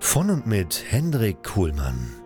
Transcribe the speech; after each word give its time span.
Von 0.00 0.30
und 0.30 0.46
mit 0.46 0.84
Hendrik 0.88 1.42
Kuhlmann. 1.42 2.17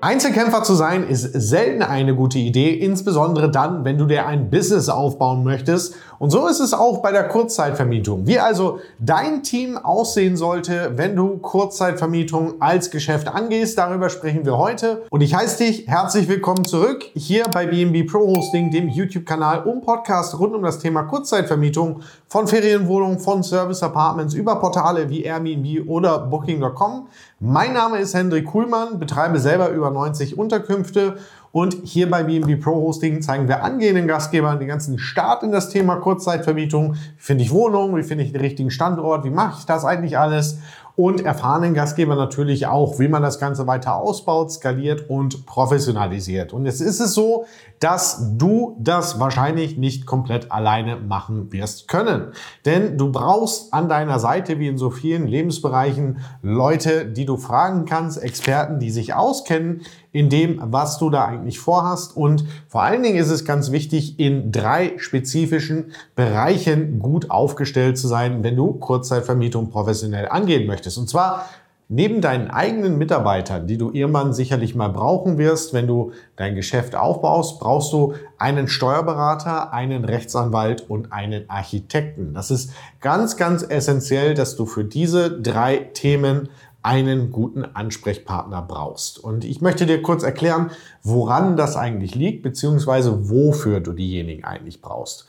Einzelkämpfer 0.00 0.62
zu 0.62 0.74
sein 0.74 1.08
ist 1.08 1.22
selten 1.22 1.82
eine 1.82 2.14
gute 2.14 2.38
Idee, 2.38 2.72
insbesondere 2.72 3.50
dann, 3.50 3.84
wenn 3.84 3.98
du 3.98 4.04
dir 4.04 4.28
ein 4.28 4.48
Business 4.48 4.88
aufbauen 4.88 5.42
möchtest. 5.42 5.96
Und 6.20 6.30
so 6.30 6.46
ist 6.46 6.60
es 6.60 6.72
auch 6.72 7.02
bei 7.02 7.10
der 7.10 7.26
Kurzzeitvermietung. 7.26 8.24
Wie 8.24 8.38
also 8.38 8.78
dein 9.00 9.42
Team 9.42 9.76
aussehen 9.76 10.36
sollte, 10.36 10.92
wenn 10.94 11.16
du 11.16 11.38
Kurzzeitvermietung 11.38 12.60
als 12.60 12.92
Geschäft 12.92 13.26
angehst, 13.26 13.76
darüber 13.76 14.08
sprechen 14.08 14.44
wir 14.44 14.56
heute. 14.56 15.02
Und 15.10 15.20
ich 15.20 15.34
heiße 15.34 15.64
dich 15.64 15.88
herzlich 15.88 16.28
willkommen 16.28 16.64
zurück 16.64 17.04
hier 17.14 17.46
bei 17.52 17.66
BNB 17.66 18.08
Pro 18.08 18.20
Hosting, 18.20 18.70
dem 18.70 18.88
YouTube-Kanal 18.88 19.64
und 19.64 19.84
Podcast 19.84 20.38
rund 20.38 20.54
um 20.54 20.62
das 20.62 20.78
Thema 20.78 21.02
Kurzzeitvermietung 21.04 22.02
von 22.28 22.46
Ferienwohnungen, 22.46 23.18
von 23.18 23.42
Service 23.42 23.82
Apartments 23.82 24.34
über 24.34 24.60
Portale 24.60 25.10
wie 25.10 25.22
Airbnb 25.22 25.88
oder 25.88 26.20
Booking.com. 26.20 27.08
Mein 27.40 27.72
Name 27.72 27.98
ist 27.98 28.14
Hendrik 28.14 28.46
Kuhlmann, 28.46 28.98
betreibe 28.98 29.38
selber 29.38 29.70
über 29.70 29.87
90 29.90 30.38
Unterkünfte 30.38 31.16
und 31.58 31.76
hier 31.82 32.08
bei 32.08 32.22
BNB 32.22 32.62
Pro 32.62 32.76
Hosting 32.76 33.20
zeigen 33.20 33.48
wir 33.48 33.64
angehenden 33.64 34.06
Gastgebern 34.06 34.60
den 34.60 34.68
ganzen 34.68 34.96
Start 34.96 35.42
in 35.42 35.50
das 35.50 35.70
Thema 35.70 35.96
Kurzzeitvermietung. 35.96 36.94
Wie 36.94 36.98
finde 37.16 37.42
ich 37.42 37.50
Wohnungen? 37.50 37.96
Wie 37.96 38.04
finde 38.04 38.22
ich 38.22 38.30
den 38.30 38.40
richtigen 38.40 38.70
Standort? 38.70 39.24
Wie 39.24 39.30
mache 39.30 39.56
ich 39.58 39.66
das 39.66 39.84
eigentlich 39.84 40.16
alles? 40.16 40.58
und 40.98 41.24
erfahrenen 41.24 41.74
Gastgeber 41.74 42.16
natürlich 42.16 42.66
auch, 42.66 42.98
wie 42.98 43.06
man 43.06 43.22
das 43.22 43.38
Ganze 43.38 43.68
weiter 43.68 43.94
ausbaut, 43.94 44.50
skaliert 44.50 45.08
und 45.08 45.46
professionalisiert. 45.46 46.52
Und 46.52 46.66
jetzt 46.66 46.80
ist 46.80 46.98
es 46.98 47.14
so, 47.14 47.44
dass 47.78 48.36
du 48.36 48.76
das 48.80 49.20
wahrscheinlich 49.20 49.78
nicht 49.78 50.06
komplett 50.06 50.50
alleine 50.50 50.96
machen 50.96 51.52
wirst 51.52 51.86
können. 51.86 52.32
Denn 52.64 52.98
du 52.98 53.12
brauchst 53.12 53.72
an 53.72 53.88
deiner 53.88 54.18
Seite, 54.18 54.58
wie 54.58 54.66
in 54.66 54.76
so 54.76 54.90
vielen 54.90 55.28
Lebensbereichen, 55.28 56.18
Leute, 56.42 57.06
die 57.06 57.26
du 57.26 57.36
fragen 57.36 57.84
kannst, 57.84 58.20
Experten, 58.20 58.80
die 58.80 58.90
sich 58.90 59.14
auskennen 59.14 59.82
in 60.12 60.28
dem, 60.28 60.60
was 60.62 60.98
du 60.98 61.10
da 61.10 61.26
eigentlich 61.26 61.58
vorhast. 61.58 62.16
Und 62.16 62.44
vor 62.68 62.82
allen 62.82 63.02
Dingen 63.02 63.18
ist 63.18 63.30
es 63.30 63.44
ganz 63.44 63.70
wichtig, 63.72 64.18
in 64.18 64.52
drei 64.52 64.94
spezifischen 64.98 65.92
Bereichen 66.14 66.98
gut 66.98 67.30
aufgestellt 67.30 67.98
zu 67.98 68.08
sein, 68.08 68.42
wenn 68.42 68.56
du 68.56 68.72
Kurzzeitvermietung 68.74 69.70
professionell 69.70 70.28
angehen 70.28 70.66
möchtest. 70.66 70.98
Und 70.98 71.08
zwar 71.08 71.46
Neben 71.90 72.20
deinen 72.20 72.50
eigenen 72.50 72.98
Mitarbeitern, 72.98 73.66
die 73.66 73.78
du 73.78 73.90
irgendwann 73.90 74.34
sicherlich 74.34 74.74
mal 74.74 74.88
brauchen 74.88 75.38
wirst, 75.38 75.72
wenn 75.72 75.86
du 75.86 76.12
dein 76.36 76.54
Geschäft 76.54 76.94
aufbaust, 76.94 77.60
brauchst 77.60 77.94
du 77.94 78.12
einen 78.36 78.68
Steuerberater, 78.68 79.72
einen 79.72 80.04
Rechtsanwalt 80.04 80.90
und 80.90 81.14
einen 81.14 81.48
Architekten. 81.48 82.34
Das 82.34 82.50
ist 82.50 82.72
ganz, 83.00 83.38
ganz 83.38 83.62
essentiell, 83.62 84.34
dass 84.34 84.54
du 84.54 84.66
für 84.66 84.84
diese 84.84 85.40
drei 85.40 85.78
Themen 85.78 86.50
einen 86.82 87.32
guten 87.32 87.64
Ansprechpartner 87.64 88.62
brauchst. 88.62 89.18
Und 89.18 89.44
ich 89.44 89.60
möchte 89.60 89.86
dir 89.86 90.00
kurz 90.02 90.22
erklären, 90.22 90.70
woran 91.02 91.56
das 91.56 91.76
eigentlich 91.76 92.14
liegt, 92.14 92.42
beziehungsweise 92.42 93.28
wofür 93.28 93.80
du 93.80 93.92
diejenigen 93.92 94.44
eigentlich 94.44 94.80
brauchst. 94.80 95.26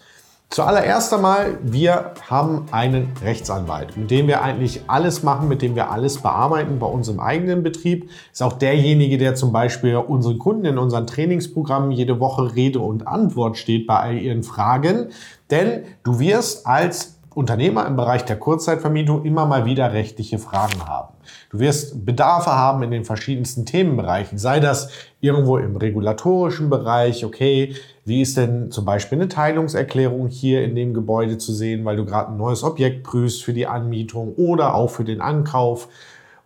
Zuallererst 0.52 1.14
einmal, 1.14 1.59
wir 1.62 2.16
haben 2.28 2.66
einen 2.72 3.14
Rechtsanwalt, 3.24 3.96
mit 3.98 4.09
dem 4.09 4.28
wir 4.28 4.42
eigentlich 4.42 4.82
alles 4.88 5.22
machen, 5.22 5.48
mit 5.48 5.62
dem 5.62 5.76
wir 5.76 5.92
alles 5.92 6.18
bearbeiten 6.18 6.80
bei 6.80 6.88
unserem 6.88 7.20
eigenen 7.20 7.62
Betrieb. 7.62 8.09
Ist 8.32 8.42
auch 8.42 8.54
derjenige, 8.54 9.20
der 9.20 9.36
zum 9.36 9.52
Beispiel 9.52 9.96
unseren 9.96 10.40
Kunden 10.40 10.66
in 10.66 10.80
unseren 10.80 11.06
Trainingsprogrammen 11.06 11.92
jede 11.92 12.20
Woche 12.20 12.56
Rede 12.56 12.80
und 12.80 13.08
Antwort 13.08 13.58
steht 13.58 13.86
bei 13.86 14.00
all 14.00 14.18
ihren 14.18 14.42
Fragen. 14.42 15.09
Denn 15.52 15.84
du 16.02 16.20
wirst 16.20 16.66
als 16.66 17.20
Unternehmer 17.36 17.86
im 17.86 17.96
Bereich 17.96 18.26
der 18.26 18.40
Kurzzeitvermietung 18.40 19.26
immer 19.26 19.46
mal 19.46 19.66
wieder 19.66 19.94
rechtliche 19.94 20.40
Fragen 20.40 20.88
haben. 20.88 21.14
Du 21.50 21.60
wirst 21.60 22.06
Bedarfe 22.06 22.52
haben 22.52 22.84
in 22.84 22.92
den 22.92 23.06
verschiedensten 23.06 23.66
Themenbereichen, 23.66 24.38
sei 24.38 24.60
das 24.60 24.92
irgendwo 25.20 25.58
im 25.58 25.76
regulatorischen 25.78 26.70
Bereich, 26.70 27.26
okay, 27.26 27.76
wie 28.06 28.22
ist 28.22 28.38
denn 28.38 28.70
zum 28.70 28.86
Beispiel 28.86 29.18
eine 29.18 29.30
Teilungserklärung 29.30 30.28
hier 30.28 30.64
in 30.64 30.76
dem 30.76 30.94
Gebäude 30.94 31.40
zu 31.40 31.52
sehen, 31.52 31.86
weil 31.86 31.96
du 31.96 32.06
gerade 32.06 32.32
ein 32.32 32.38
neues 32.38 32.64
Objekt 32.64 33.04
prüfst 33.04 33.44
für 33.44 33.54
die 33.54 33.66
Anmietung 33.66 34.36
oder 34.36 34.76
auch 34.76 34.92
für 34.92 35.04
den 35.04 35.22
Ankauf 35.22 35.90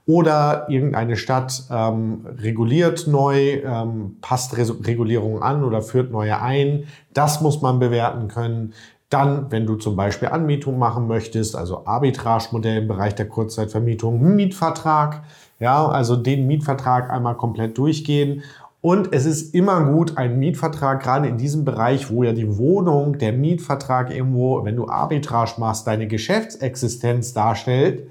oder 0.06 0.68
irgendeine 0.70 1.16
Stadt 1.16 1.64
ähm, 1.70 2.26
reguliert 2.38 3.08
neu, 3.08 3.62
ähm, 3.64 4.18
passt 4.22 4.56
Regulierungen 4.58 5.42
an 5.42 5.64
oder 5.64 5.82
führt 5.82 6.12
neue 6.12 6.42
ein. 6.42 6.86
Das 7.14 7.42
muss 7.42 7.62
man 7.62 7.80
bewerten 7.80 8.28
können. 8.28 8.74
Dann, 9.14 9.52
wenn 9.52 9.68
du 9.68 9.76
zum 9.76 9.96
Beispiel 9.96 10.30
Anmietung 10.30 10.80
machen 10.80 11.06
möchtest, 11.06 11.56
also 11.56 11.86
Arbitragemodell 11.86 12.82
im 12.82 12.88
Bereich 12.88 13.14
der 13.14 13.28
Kurzzeitvermietung, 13.28 14.20
Mietvertrag, 14.36 15.22
ja, 15.60 15.88
also 15.88 16.16
den 16.16 16.48
Mietvertrag 16.48 17.12
einmal 17.12 17.38
komplett 17.38 17.78
durchgehen. 17.78 18.42
Und 18.82 19.14
es 19.14 19.26
ist 19.26 19.54
immer 19.54 19.86
gut, 19.86 20.18
einen 20.18 20.40
Mietvertrag, 20.40 21.04
gerade 21.04 21.28
in 21.28 21.38
diesem 21.38 21.64
Bereich, 21.64 22.10
wo 22.10 22.24
ja 22.24 22.34
die 22.34 22.58
Wohnung, 22.58 23.20
der 23.20 23.34
Mietvertrag 23.34 24.10
irgendwo, 24.10 24.66
wenn 24.66 24.76
du 24.76 24.88
Arbitrage 24.88 25.54
machst, 25.60 25.86
deine 25.86 26.08
Geschäftsexistenz 26.08 27.34
darstellt, 27.34 28.10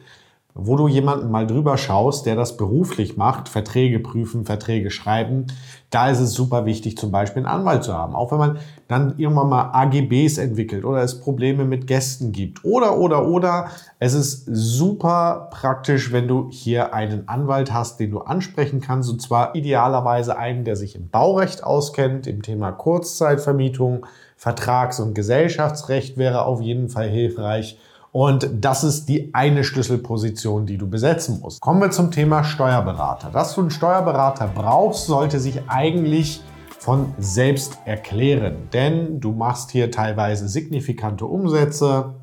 wo 0.54 0.76
du 0.76 0.86
jemanden 0.86 1.30
mal 1.30 1.46
drüber 1.46 1.78
schaust, 1.78 2.26
der 2.26 2.36
das 2.36 2.56
beruflich 2.56 3.16
macht, 3.16 3.48
Verträge 3.48 4.00
prüfen, 4.00 4.44
Verträge 4.44 4.90
schreiben, 4.90 5.46
da 5.88 6.10
ist 6.10 6.20
es 6.20 6.32
super 6.32 6.66
wichtig, 6.66 6.96
zum 6.96 7.10
Beispiel 7.10 7.44
einen 7.44 7.60
Anwalt 7.60 7.84
zu 7.84 7.94
haben. 7.94 8.14
Auch 8.14 8.32
wenn 8.32 8.38
man 8.38 8.58
dann 8.88 9.14
irgendwann 9.18 9.48
mal 9.48 9.70
AGBs 9.72 10.38
entwickelt 10.38 10.84
oder 10.84 11.02
es 11.02 11.20
Probleme 11.20 11.64
mit 11.64 11.86
Gästen 11.86 12.32
gibt 12.32 12.64
oder, 12.64 12.98
oder, 12.98 13.26
oder. 13.26 13.68
Es 13.98 14.14
ist 14.14 14.44
super 14.46 15.48
praktisch, 15.50 16.12
wenn 16.12 16.28
du 16.28 16.48
hier 16.50 16.94
einen 16.94 17.28
Anwalt 17.28 17.72
hast, 17.72 18.00
den 18.00 18.10
du 18.10 18.20
ansprechen 18.20 18.80
kannst. 18.80 19.10
Und 19.10 19.20
zwar 19.20 19.54
idealerweise 19.54 20.36
einen, 20.36 20.64
der 20.64 20.76
sich 20.76 20.96
im 20.96 21.08
Baurecht 21.08 21.64
auskennt, 21.64 22.26
im 22.26 22.42
Thema 22.42 22.72
Kurzzeitvermietung, 22.72 24.06
Vertrags- 24.36 25.00
und 25.00 25.14
Gesellschaftsrecht 25.14 26.16
wäre 26.16 26.44
auf 26.44 26.60
jeden 26.60 26.88
Fall 26.88 27.08
hilfreich 27.08 27.78
und 28.12 28.48
das 28.60 28.84
ist 28.84 29.08
die 29.08 29.32
eine 29.34 29.64
Schlüsselposition, 29.64 30.66
die 30.66 30.76
du 30.76 30.88
besetzen 30.88 31.40
musst. 31.40 31.60
Kommen 31.60 31.80
wir 31.80 31.90
zum 31.90 32.10
Thema 32.10 32.44
Steuerberater. 32.44 33.30
Dass 33.30 33.54
du 33.54 33.62
einen 33.62 33.70
Steuerberater 33.70 34.50
brauchst, 34.54 35.06
sollte 35.06 35.40
sich 35.40 35.62
eigentlich 35.66 36.42
von 36.78 37.14
selbst 37.18 37.78
erklären. 37.86 38.68
Denn 38.72 39.18
du 39.20 39.32
machst 39.32 39.70
hier 39.70 39.90
teilweise 39.90 40.48
signifikante 40.48 41.24
Umsätze, 41.24 42.14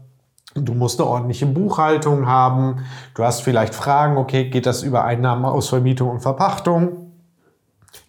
Du 0.55 0.73
musst 0.73 0.99
eine 0.99 1.07
ordentliche 1.07 1.45
Buchhaltung 1.45 2.25
haben. 2.25 2.85
Du 3.13 3.23
hast 3.23 3.41
vielleicht 3.41 3.75
Fragen, 3.75 4.17
okay, 4.17 4.49
geht 4.49 4.65
das 4.65 4.81
über 4.81 5.05
Einnahmen 5.05 5.45
aus 5.45 5.69
Vermietung 5.69 6.09
und 6.09 6.21
Verpachtung? 6.21 7.11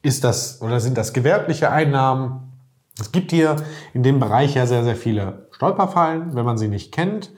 Ist 0.03 0.25
das 0.25 0.63
oder 0.63 0.81
sind 0.81 0.97
das 0.97 1.13
gewerbliche 1.13 1.71
Einnahmen? 1.71 2.51
Es 2.99 3.13
gibt 3.13 3.31
hier 3.31 3.57
in 3.93 4.03
dem 4.03 4.21
Bereich 4.21 4.55
ja 4.55 4.67
sehr, 4.67 4.85
sehr 4.85 4.97
viele 4.97 5.49
Stolperfallen, 5.53 6.35
wenn 6.35 6.47
man 6.47 6.57
sie 6.57 6.69
nicht 6.69 6.93
kennt. 6.93 7.31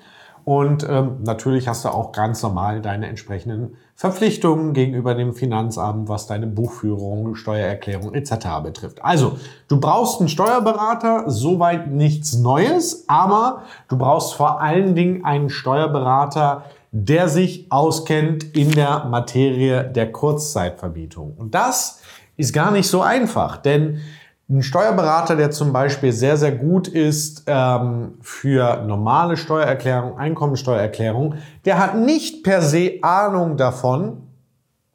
Und 0.45 0.87
ähm, 0.89 1.19
natürlich 1.23 1.69
hast 1.69 1.85
du 1.85 1.89
auch 1.91 2.13
ganz 2.13 2.43
normal 2.43 2.81
deine 2.81 3.07
entsprechenden 3.07 3.77
Verpflichtungen 3.95 4.73
gegenüber 4.73 5.15
dem 5.15 5.35
Finanzamt, 5.35 6.09
was 6.09 6.27
deine 6.27 6.49
Buchführung, 6.49 7.37
Steuererklärung 7.37 8.15
etc. 8.15 8.33
betrifft. 8.63 9.05
Also, 9.05 9.39
du 9.69 9.79
brauchst 9.79 10.19
einen 10.19 10.29
Steuerberater, 10.29 11.31
soweit 11.31 11.89
nichts 11.89 12.35
Neues, 12.35 13.05
aber 13.09 13.63
du 13.89 13.97
brauchst 13.97 14.35
vor 14.35 14.61
allen 14.61 14.95
Dingen 14.97 15.25
einen 15.25 15.51
Steuerberater, 15.51 16.65
der 16.91 17.29
sich 17.29 17.71
auskennt 17.71 18.45
in 18.57 18.73
der 18.73 19.05
Materie 19.05 19.85
der 19.85 20.11
Kurzzeitvermietung. 20.11 21.35
Und 21.39 21.55
das 21.55 22.03
ist 22.37 22.53
gar 22.53 22.71
nicht 22.71 22.89
so 22.89 23.01
einfach, 23.03 23.57
denn 23.57 24.01
ein 24.49 24.63
Steuerberater, 24.63 25.37
der 25.37 25.51
zum 25.51 25.73
Beispiel 25.73 26.13
sehr, 26.13 26.37
sehr 26.37 26.53
gut 26.53 26.89
ist 26.89 27.45
ähm, 27.47 28.15
für 28.21 28.83
normale 28.85 29.37
Steuererklärung, 29.37 30.19
Einkommensteuererklärung, 30.19 31.37
der 31.65 31.79
hat 31.79 31.97
nicht 31.97 32.43
per 32.43 32.61
se 32.61 32.99
Ahnung 33.03 33.57
davon, 33.57 34.32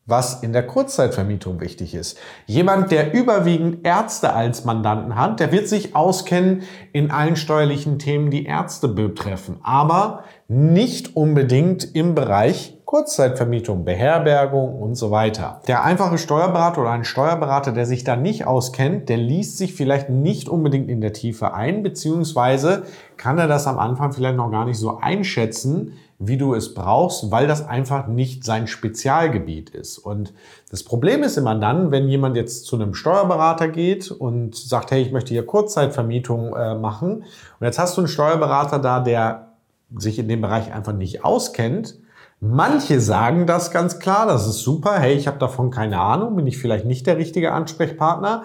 was 0.08 0.42
in 0.42 0.54
der 0.54 0.66
Kurzzeitvermietung 0.66 1.60
wichtig 1.60 1.94
ist. 1.94 2.18
Jemand, 2.46 2.92
der 2.92 3.14
überwiegend 3.14 3.86
Ärzte 3.86 4.34
als 4.34 4.64
Mandanten 4.64 5.16
hat, 5.16 5.42
der 5.42 5.52
wird 5.52 5.68
sich 5.68 5.96
auskennen 5.96 6.64
in 6.94 7.12
allen 7.12 7.36
steuerlichen 7.36 8.00
Themen, 8.00 8.32
die 8.32 8.46
Ärzte 8.46 8.88
betreffen, 8.88 9.60
aber 9.64 10.24
nicht 10.48 11.18
unbedingt 11.18 11.94
im 11.94 12.16
Bereich 12.16 12.78
Kurzzeitvermietung, 12.86 13.84
Beherbergung 13.84 14.82
und 14.82 14.96
so 14.96 15.12
weiter. 15.12 15.60
Der 15.68 15.84
einfache 15.84 16.18
Steuerberater 16.18 16.80
oder 16.80 16.92
ein 16.92 17.04
Steuerberater, 17.04 17.74
der 17.74 17.86
sich 17.86 18.06
da 18.06 18.16
nicht 18.16 18.48
auskennt, 18.48 19.10
der 19.10 19.18
liest 19.18 19.58
sich 19.58 19.74
vielleicht 19.74 20.10
nicht 20.10 20.48
unbedingt 20.48 20.90
in 20.90 21.02
der 21.02 21.12
Tiefe 21.12 21.54
ein, 21.54 21.84
beziehungsweise 21.84 22.84
kann 23.18 23.38
er 23.40 23.50
das 23.50 23.68
am 23.68 23.78
Anfang 23.78 24.14
vielleicht 24.14 24.38
noch 24.38 24.52
gar 24.52 24.64
nicht 24.64 24.78
so 24.78 25.00
einschätzen, 25.00 25.96
wie 26.20 26.38
du 26.38 26.56
es 26.56 26.74
brauchst, 26.74 27.30
weil 27.30 27.48
das 27.48 27.68
einfach 27.68 28.08
nicht 28.08 28.44
sein 28.44 28.68
Spezialgebiet 28.68 29.70
ist. 29.70 30.00
Und 30.00 30.34
das 30.72 30.84
Problem 30.84 31.22
ist 31.22 31.38
immer 31.38 31.54
dann, 31.56 31.92
wenn 31.92 32.08
jemand 32.08 32.36
jetzt 32.36 32.66
zu 32.66 32.76
einem 32.76 32.96
Steuerberater 32.96 33.68
geht 33.68 34.10
und 34.10 34.56
sagt, 34.56 34.92
hey, 34.92 35.02
ich 35.02 35.12
möchte 35.12 35.30
hier 35.30 35.46
Kurzzeitvermietung 35.46 36.56
äh, 36.56 36.76
machen. 36.76 37.24
Und 37.60 37.66
jetzt 37.66 37.78
hast 37.78 37.98
du 37.98 38.02
einen 38.02 38.08
Steuerberater 38.08 38.80
da, 38.80 39.00
der 39.00 39.50
sich 39.96 40.18
in 40.18 40.28
dem 40.28 40.42
Bereich 40.42 40.74
einfach 40.74 40.94
nicht 40.94 41.24
auskennt. 41.24 42.00
Manche 42.40 43.00
sagen 43.00 43.46
das 43.46 43.72
ganz 43.72 44.00
klar, 44.00 44.28
das 44.28 44.48
ist 44.48 44.60
super, 44.60 45.00
hey, 45.00 45.16
ich 45.16 45.28
habe 45.28 45.40
davon 45.40 45.72
keine 45.72 46.00
Ahnung, 46.00 46.36
bin 46.36 46.48
ich 46.48 46.58
vielleicht 46.58 46.86
nicht 46.86 47.08
der 47.08 47.18
richtige 47.18 47.52
Ansprechpartner. 47.52 48.44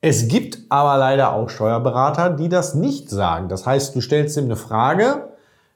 Es 0.00 0.26
gibt 0.26 0.58
aber 0.68 0.98
leider 0.98 1.32
auch 1.32 1.48
Steuerberater, 1.48 2.30
die 2.30 2.48
das 2.48 2.74
nicht 2.74 3.08
sagen. 3.08 3.48
Das 3.48 3.64
heißt, 3.64 3.94
du 3.94 4.00
stellst 4.00 4.36
ihm 4.36 4.44
eine 4.44 4.56
Frage, 4.56 5.31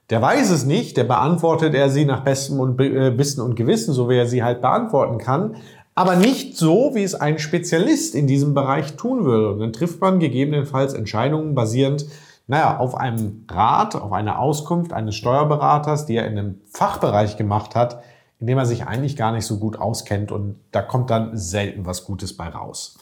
der 0.09 0.21
weiß 0.21 0.49
es 0.51 0.65
nicht, 0.65 0.97
der 0.97 1.03
beantwortet 1.03 1.73
er 1.73 1.89
sie 1.89 2.05
nach 2.05 2.23
bestem 2.23 2.59
und, 2.59 2.79
äh, 2.79 3.17
Wissen 3.17 3.41
und 3.41 3.55
Gewissen, 3.55 3.93
so 3.93 4.09
wie 4.09 4.17
er 4.17 4.27
sie 4.27 4.43
halt 4.43 4.61
beantworten 4.61 5.17
kann, 5.17 5.57
aber 5.95 6.15
nicht 6.15 6.55
so, 6.55 6.91
wie 6.93 7.03
es 7.03 7.15
ein 7.15 7.39
Spezialist 7.39 8.13
in 8.13 8.27
diesem 8.27 8.53
Bereich 8.53 8.95
tun 8.97 9.25
würde. 9.25 9.51
Und 9.51 9.59
dann 9.59 9.73
trifft 9.73 9.99
man 9.99 10.19
gegebenenfalls 10.19 10.93
Entscheidungen 10.93 11.55
basierend, 11.55 12.05
naja, 12.45 12.77
auf 12.77 12.95
einem 12.95 13.45
Rat, 13.49 13.95
auf 13.95 14.11
einer 14.13 14.39
Auskunft 14.39 14.93
eines 14.93 15.15
Steuerberaters, 15.15 16.05
die 16.05 16.15
er 16.15 16.27
in 16.27 16.37
einem 16.37 16.61
Fachbereich 16.71 17.35
gemacht 17.35 17.75
hat, 17.75 18.01
in 18.39 18.47
dem 18.47 18.57
er 18.57 18.65
sich 18.65 18.85
eigentlich 18.85 19.17
gar 19.17 19.31
nicht 19.31 19.45
so 19.45 19.57
gut 19.57 19.79
auskennt 19.79 20.31
und 20.31 20.57
da 20.71 20.81
kommt 20.81 21.09
dann 21.09 21.35
selten 21.35 21.85
was 21.85 22.05
Gutes 22.05 22.37
bei 22.37 22.47
raus. 22.47 22.99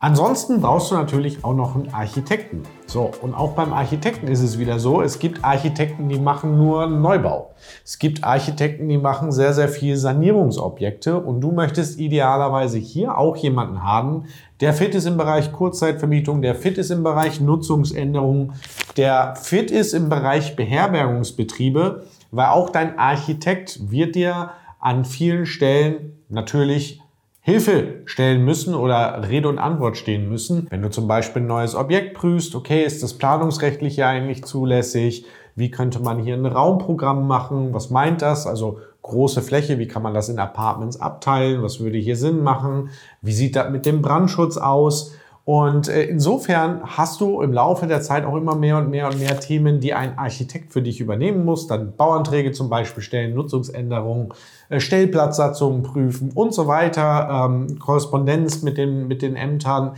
Ansonsten 0.00 0.60
brauchst 0.60 0.92
du 0.92 0.94
natürlich 0.94 1.42
auch 1.42 1.54
noch 1.54 1.74
einen 1.74 1.92
Architekten. 1.92 2.62
So, 2.86 3.10
und 3.20 3.34
auch 3.34 3.54
beim 3.54 3.72
Architekten 3.72 4.28
ist 4.28 4.42
es 4.42 4.56
wieder 4.56 4.78
so, 4.78 5.02
es 5.02 5.18
gibt 5.18 5.44
Architekten, 5.44 6.08
die 6.08 6.20
machen 6.20 6.56
nur 6.56 6.86
Neubau. 6.86 7.50
Es 7.84 7.98
gibt 7.98 8.22
Architekten, 8.22 8.88
die 8.88 8.96
machen 8.96 9.32
sehr, 9.32 9.52
sehr 9.54 9.68
viel 9.68 9.96
Sanierungsobjekte 9.96 11.18
und 11.18 11.40
du 11.40 11.50
möchtest 11.50 11.98
idealerweise 11.98 12.78
hier 12.78 13.18
auch 13.18 13.36
jemanden 13.38 13.82
haben, 13.82 14.26
der 14.60 14.72
fit 14.72 14.94
ist 14.94 15.06
im 15.06 15.16
Bereich 15.16 15.50
Kurzzeitvermietung, 15.50 16.42
der 16.42 16.54
fit 16.54 16.78
ist 16.78 16.90
im 16.90 17.02
Bereich 17.02 17.40
Nutzungsänderung, 17.40 18.52
der 18.96 19.34
fit 19.34 19.72
ist 19.72 19.94
im 19.94 20.08
Bereich 20.08 20.54
Beherbergungsbetriebe, 20.54 22.04
weil 22.30 22.46
auch 22.46 22.70
dein 22.70 23.00
Architekt 23.00 23.90
wird 23.90 24.14
dir 24.14 24.50
an 24.78 25.04
vielen 25.04 25.44
Stellen 25.44 26.12
natürlich 26.28 27.00
Hilfe 27.48 28.02
stellen 28.04 28.44
müssen 28.44 28.74
oder 28.74 29.26
Rede 29.26 29.48
und 29.48 29.58
Antwort 29.58 29.96
stehen 29.96 30.28
müssen. 30.28 30.66
Wenn 30.68 30.82
du 30.82 30.90
zum 30.90 31.08
Beispiel 31.08 31.40
ein 31.40 31.48
neues 31.48 31.74
Objekt 31.74 32.12
prüfst, 32.12 32.54
okay, 32.54 32.84
ist 32.84 33.02
das 33.02 33.14
planungsrechtlich 33.14 33.96
ja 33.96 34.06
eigentlich 34.10 34.44
zulässig? 34.44 35.24
Wie 35.56 35.70
könnte 35.70 35.98
man 35.98 36.18
hier 36.18 36.34
ein 36.34 36.44
Raumprogramm 36.44 37.26
machen? 37.26 37.72
Was 37.72 37.88
meint 37.88 38.20
das? 38.20 38.46
Also 38.46 38.80
große 39.00 39.40
Fläche, 39.40 39.78
wie 39.78 39.88
kann 39.88 40.02
man 40.02 40.12
das 40.12 40.28
in 40.28 40.38
Apartments 40.38 41.00
abteilen? 41.00 41.62
Was 41.62 41.80
würde 41.80 41.96
hier 41.96 42.16
Sinn 42.16 42.42
machen? 42.42 42.90
Wie 43.22 43.32
sieht 43.32 43.56
das 43.56 43.70
mit 43.70 43.86
dem 43.86 44.02
Brandschutz 44.02 44.58
aus? 44.58 45.14
Und 45.48 45.88
äh, 45.88 46.02
insofern 46.02 46.82
hast 46.84 47.22
du 47.22 47.40
im 47.40 47.54
Laufe 47.54 47.86
der 47.86 48.02
Zeit 48.02 48.26
auch 48.26 48.36
immer 48.36 48.54
mehr 48.54 48.76
und 48.76 48.90
mehr 48.90 49.08
und 49.08 49.18
mehr 49.18 49.40
Themen, 49.40 49.80
die 49.80 49.94
ein 49.94 50.18
Architekt 50.18 50.74
für 50.74 50.82
dich 50.82 51.00
übernehmen 51.00 51.46
muss. 51.46 51.66
Dann 51.66 51.96
Bauanträge 51.96 52.52
zum 52.52 52.68
Beispiel 52.68 53.02
stellen, 53.02 53.34
Nutzungsänderungen, 53.34 54.28
äh, 54.68 54.78
Stellplatzsatzungen 54.78 55.82
prüfen 55.82 56.32
und 56.34 56.52
so 56.52 56.66
weiter, 56.66 57.46
ähm, 57.46 57.78
Korrespondenz 57.78 58.60
mit 58.60 58.76
den, 58.76 59.08
mit 59.08 59.22
den 59.22 59.36
Ämtern. 59.36 59.92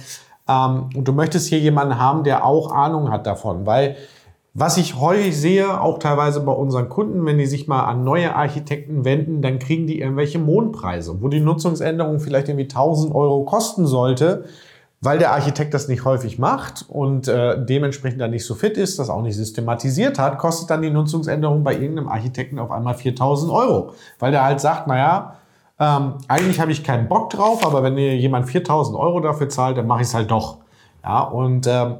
Ähm, 0.49 0.91
und 0.94 1.08
du 1.08 1.12
möchtest 1.12 1.49
hier 1.49 1.58
jemanden 1.58 1.99
haben, 1.99 2.23
der 2.23 2.47
auch 2.47 2.70
Ahnung 2.70 3.11
hat 3.11 3.26
davon, 3.26 3.67
weil 3.67 3.97
was 4.55 4.76
ich 4.76 5.00
häufig 5.00 5.37
sehe, 5.37 5.81
auch 5.81 5.99
teilweise 5.99 6.38
bei 6.43 6.52
unseren 6.52 6.88
Kunden, 6.88 7.26
wenn 7.26 7.38
die 7.38 7.47
sich 7.47 7.67
mal 7.67 7.87
an 7.87 8.05
neue 8.05 8.37
Architekten 8.37 9.05
wenden, 9.05 9.43
dann 9.43 9.58
kriegen 9.58 9.88
die 9.88 9.99
irgendwelche 9.99 10.38
Mondpreise, 10.38 11.20
wo 11.20 11.26
die 11.26 11.41
Nutzungsänderung 11.41 12.20
vielleicht 12.20 12.49
irgendwie 12.49 12.69
1000 12.69 13.12
Euro 13.12 13.43
kosten 13.44 13.85
sollte 13.85 14.44
weil 15.02 15.19
der 15.19 15.32
Architekt 15.32 15.73
das 15.73 15.88
nicht 15.88 16.05
häufig 16.05 16.38
macht 16.38 16.85
und 16.88 17.26
äh, 17.26 17.64
dementsprechend 17.64 18.20
dann 18.20 18.32
nicht 18.32 18.44
so 18.44 18.55
fit 18.55 18.76
ist, 18.76 18.99
das 18.99 19.08
auch 19.08 19.23
nicht 19.23 19.37
systematisiert 19.37 20.19
hat, 20.19 20.38
kostet 20.38 20.69
dann 20.69 20.82
die 20.82 20.91
Nutzungsänderung 20.91 21.64
bei 21.64 21.73
irgendeinem 21.73 22.08
Architekten 22.08 22.58
auf 22.58 22.70
einmal 22.70 22.94
4000 22.94 23.50
Euro. 23.50 23.94
Weil 24.19 24.31
der 24.31 24.44
halt 24.44 24.61
sagt, 24.61 24.87
naja, 24.87 25.37
ähm, 25.79 26.14
eigentlich 26.29 26.61
habe 26.61 26.70
ich 26.70 26.85
keinen 26.85 27.08
Bock 27.08 27.31
drauf, 27.31 27.64
aber 27.64 27.82
wenn 27.82 27.97
dir 27.97 28.14
jemand 28.14 28.50
4000 28.50 28.97
Euro 28.99 29.20
dafür 29.20 29.49
zahlt, 29.49 29.79
dann 29.79 29.87
mache 29.87 30.02
ich 30.02 30.08
es 30.08 30.14
halt 30.14 30.31
doch. 30.31 30.58
Ja, 31.02 31.23
und 31.23 31.67
ähm, 31.67 31.97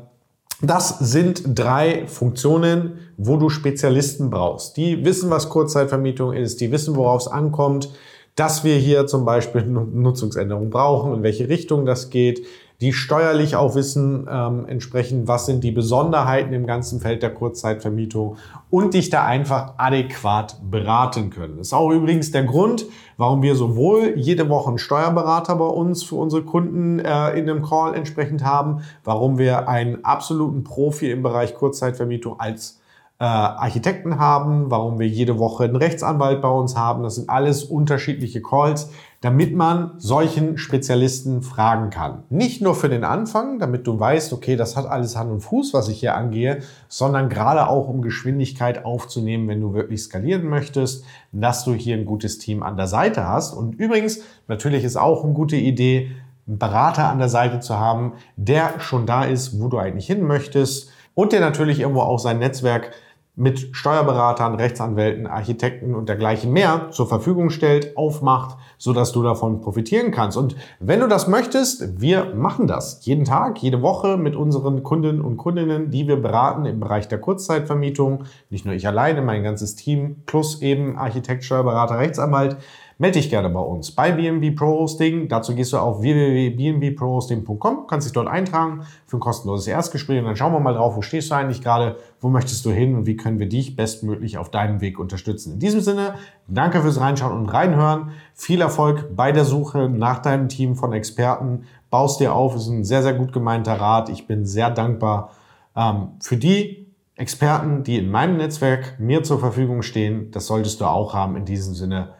das 0.61 0.99
sind 0.99 1.58
drei 1.58 2.06
Funktionen, 2.06 2.99
wo 3.17 3.38
du 3.38 3.49
Spezialisten 3.49 4.29
brauchst. 4.29 4.76
Die 4.76 5.06
wissen, 5.06 5.31
was 5.31 5.49
Kurzzeitvermietung 5.49 6.35
ist, 6.35 6.61
die 6.61 6.70
wissen, 6.70 6.97
worauf 6.97 7.23
es 7.23 7.29
ankommt, 7.29 7.88
dass 8.37 8.62
wir 8.62 8.76
hier 8.76 9.06
zum 9.06 9.25
Beispiel 9.25 9.62
Nutzungsänderungen 9.64 10.69
brauchen, 10.69 11.14
in 11.14 11.23
welche 11.23 11.49
Richtung 11.49 11.87
das 11.87 12.11
geht, 12.11 12.47
die 12.81 12.94
steuerlich 12.94 13.56
auch 13.56 13.75
wissen, 13.75 14.27
ähm, 14.31 14.65
entsprechend, 14.67 15.29
was 15.29 15.44
sind 15.44 15.62
die 15.62 15.71
Besonderheiten 15.71 16.55
im 16.55 16.67
ganzen 16.67 17.00
Feld 17.00 17.23
der 17.23 17.35
Kurzzeitvermietung 17.35 18.37
und 18.71 18.94
dich 18.94 19.11
da 19.11 19.25
einfach 19.25 19.75
adäquat 19.77 20.56
beraten 20.71 21.29
können. 21.29 21.59
Das 21.59 21.69
ist 21.69 21.73
auch 21.75 21.91
übrigens 21.91 22.31
der 22.31 22.44
Grund, 22.44 22.87
warum 23.19 23.43
wir 23.43 23.55
sowohl 23.55 24.15
jede 24.17 24.49
Woche 24.49 24.71
einen 24.71 24.79
Steuerberater 24.79 25.56
bei 25.56 25.67
uns 25.67 26.03
für 26.03 26.15
unsere 26.15 26.43
Kunden 26.43 27.00
äh, 27.00 27.38
in 27.38 27.50
einem 27.50 27.62
Call 27.62 27.95
entsprechend 27.95 28.45
haben, 28.45 28.81
warum 29.05 29.37
wir 29.37 29.69
einen 29.69 30.02
absoluten 30.05 30.64
Profi 30.64 31.11
im 31.11 31.23
Bereich 31.23 31.55
Kurzzeitvermietung 31.55 32.40
als 32.40 32.80
äh, 33.21 33.25
Architekten 33.25 34.19
haben, 34.19 34.71
warum 34.71 34.99
wir 34.99 35.07
jede 35.07 35.39
Woche 35.39 35.65
einen 35.65 35.77
Rechtsanwalt 35.77 36.41
bei 36.41 36.49
uns 36.49 36.75
haben. 36.75 37.03
Das 37.03 37.17
sind 37.17 37.29
alles 37.29 37.65
unterschiedliche 37.65 38.41
Calls, 38.41 38.91
damit 39.21 39.55
man 39.55 39.93
solchen 39.99 40.57
Spezialisten 40.57 41.43
fragen 41.43 41.91
kann. 41.91 42.23
Nicht 42.31 42.62
nur 42.62 42.75
für 42.75 42.89
den 42.89 43.05
Anfang, 43.05 43.59
damit 43.59 43.87
du 43.87 44.00
weißt, 44.00 44.33
okay, 44.33 44.57
das 44.57 44.75
hat 44.75 44.87
alles 44.87 45.19
Hand 45.19 45.31
und 45.31 45.43
Fuß, 45.43 45.75
was 45.75 45.89
ich 45.89 46.00
hier 46.00 46.15
angehe, 46.15 46.61
sondern 46.89 47.29
gerade 47.29 47.69
auch 47.69 47.89
um 47.89 48.00
Geschwindigkeit 48.00 48.87
aufzunehmen, 48.87 49.49
wenn 49.49 49.61
du 49.61 49.75
wirklich 49.75 50.03
skalieren 50.03 50.49
möchtest, 50.49 51.05
dass 51.31 51.65
du 51.65 51.75
hier 51.75 51.99
ein 51.99 52.07
gutes 52.07 52.39
Team 52.39 52.62
an 52.62 52.79
der 52.79 52.87
Seite 52.87 53.29
hast. 53.29 53.53
Und 53.53 53.75
übrigens, 53.75 54.23
natürlich 54.49 54.83
ist 54.83 54.97
auch 54.97 55.25
eine 55.25 55.35
gute 55.35 55.57
Idee, 55.57 56.11
einen 56.49 56.59
Berater 56.59 57.11
an 57.11 57.19
der 57.19 57.29
Seite 57.29 57.61
zu 57.61 57.79
haben, 57.79 58.15
der 58.37 58.81
schon 58.81 59.05
da 59.05 59.25
ist, 59.25 59.61
wo 59.61 59.69
du 59.69 59.77
eigentlich 59.77 60.07
hin 60.07 60.23
möchtest 60.23 60.91
und 61.15 61.33
der 61.33 61.41
natürlich 61.41 61.81
irgendwo 61.81 62.00
auch 62.00 62.19
sein 62.19 62.39
Netzwerk 62.39 62.93
mit 63.37 63.75
Steuerberatern, 63.75 64.55
Rechtsanwälten, 64.55 65.27
Architekten 65.27 65.95
und 65.95 66.09
dergleichen 66.09 66.53
mehr 66.53 66.89
zur 66.91 67.07
Verfügung 67.07 67.51
stellt, 67.51 67.97
aufmacht, 67.97 68.59
so 68.77 68.93
dass 68.93 69.13
du 69.13 69.23
davon 69.23 69.61
profitieren 69.61 70.11
kannst. 70.11 70.37
Und 70.37 70.57
wenn 70.79 71.01
du 71.01 71.09
das 71.09 71.29
möchtest, 71.29 72.01
wir 72.01 72.35
machen 72.35 72.67
das 72.67 73.05
jeden 73.07 73.25
Tag, 73.25 73.63
jede 73.63 73.83
Woche 73.83 74.17
mit 74.17 74.37
unseren 74.37 74.83
Kunden 74.83 75.21
und 75.21 75.37
Kundinnen, 75.37 75.91
die 75.91 76.07
wir 76.07 76.17
beraten 76.17 76.67
im 76.67 76.81
Bereich 76.81 77.09
der 77.09 77.19
Kurzzeitvermietung. 77.19 78.25
Nicht 78.51 78.67
nur 78.67 78.75
ich 78.75 78.87
alleine, 78.87 79.23
mein 79.23 79.43
ganzes 79.43 79.75
Team 79.75 80.23
plus 80.27 80.61
eben 80.61 80.99
Architekt, 80.99 81.45
Steuerberater, 81.45 81.99
Rechtsanwalt 81.99 82.57
melde 83.00 83.19
dich 83.19 83.30
gerne 83.30 83.49
bei 83.49 83.61
uns 83.61 83.90
bei 83.92 84.12
BNB 84.12 84.54
Pro 84.54 84.80
Hosting. 84.80 85.26
Dazu 85.26 85.54
gehst 85.54 85.73
du 85.73 85.78
auf 85.78 86.02
www.bnbprohosting.com, 86.02 87.87
kannst 87.87 88.07
dich 88.07 88.12
dort 88.12 88.28
eintragen 88.28 88.83
für 89.07 89.16
ein 89.16 89.21
kostenloses 89.21 89.66
Erstgespräch 89.66 90.19
und 90.19 90.26
dann 90.26 90.37
schauen 90.37 90.52
wir 90.52 90.61
mal 90.61 90.75
drauf, 90.75 90.97
wo 90.97 91.02
stehst 91.02 91.30
du 91.30 91.35
eigentlich 91.35 91.62
gerade, 91.62 91.97
wo 92.21 92.28
möchtest 92.28 92.62
du 92.66 92.71
hin 92.71 92.95
und 92.95 93.07
wie 93.07 93.16
können 93.16 93.38
wir 93.38 93.49
dich 93.49 93.75
bestmöglich 93.75 94.37
auf 94.37 94.50
deinem 94.50 94.83
Weg 94.83 94.99
unterstützen. 94.99 95.54
In 95.54 95.59
diesem 95.61 95.80
Sinne, 95.80 96.16
danke 96.47 96.83
fürs 96.83 97.00
Reinschauen 97.00 97.33
und 97.33 97.47
Reinhören. 97.47 98.11
Viel 98.35 98.61
Erfolg 98.61 99.16
bei 99.16 99.33
der 99.33 99.47
Suche 99.47 99.88
nach 99.88 100.19
deinem 100.19 100.50
Team 100.50 100.76
von 100.76 100.92
Experten. 100.92 101.64
Baust 101.88 102.21
dir 102.21 102.35
auf, 102.35 102.54
ist 102.54 102.69
ein 102.69 102.85
sehr, 102.85 103.02
sehr 103.02 103.14
gut 103.14 103.33
gemeinter 103.33 103.80
Rat. 103.80 104.11
Ich 104.11 104.26
bin 104.26 104.45
sehr 104.45 104.71
dankbar 104.71 105.30
ähm, 105.75 106.09
für 106.21 106.37
die 106.37 106.87
Experten, 107.14 107.83
die 107.83 107.97
in 107.97 108.11
meinem 108.11 108.37
Netzwerk 108.37 109.00
mir 109.00 109.23
zur 109.23 109.38
Verfügung 109.38 109.80
stehen. 109.80 110.30
Das 110.33 110.47
solltest 110.47 110.83
du 110.83 110.85
auch 110.85 111.14
haben. 111.14 111.37
In 111.37 111.47
diesem 111.47 111.75
Sinne, 111.75 112.20